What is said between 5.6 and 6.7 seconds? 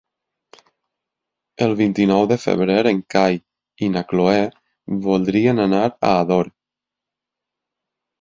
anar a Ador.